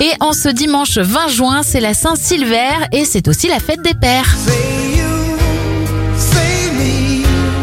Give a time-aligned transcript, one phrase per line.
[0.00, 3.94] Et en ce dimanche 20 juin, c'est la Saint-Silver et c'est aussi la fête des
[3.94, 4.34] pères.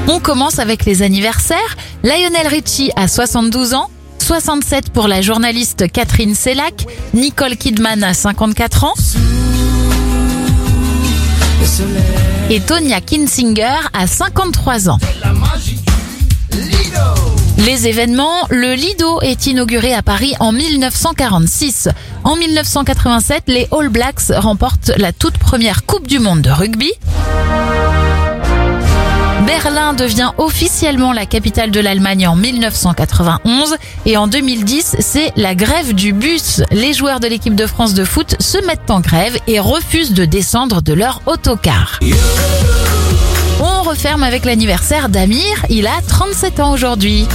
[0.08, 1.78] On commence avec les anniversaires.
[2.04, 3.90] Lionel Richie a 72 ans.
[4.20, 8.94] 67 pour la journaliste Catherine Sellac, Nicole Kidman a 54 ans
[12.50, 15.00] et Tonya Kinsinger a 53 ans.
[17.58, 21.90] Les événements, le Lido est inauguré à Paris en 1946.
[22.24, 26.92] En 1987, les All Blacks remportent la toute première Coupe du Monde de rugby.
[29.46, 35.94] Berlin devient officiellement la capitale de l'Allemagne en 1991 et en 2010, c'est la grève
[35.94, 36.62] du bus.
[36.72, 40.26] Les joueurs de l'équipe de France de foot se mettent en grève et refusent de
[40.26, 42.00] descendre de leur autocar.
[43.60, 47.28] On referme avec l'anniversaire d'Amir, il a 37 ans aujourd'hui.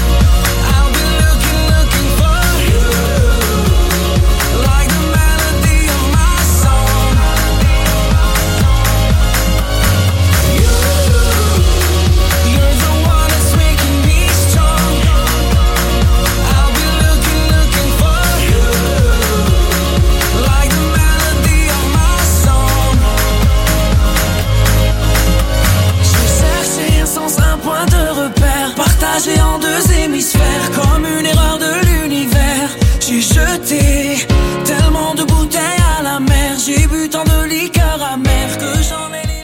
[29.13, 32.77] partagé en deux hémisphères, comme une erreur de l'univers.
[33.01, 34.27] J'ai jeté
[34.65, 35.12] tellement